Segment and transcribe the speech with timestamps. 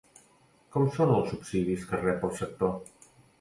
[0.75, 2.75] Com són els subsidis que rep el sector?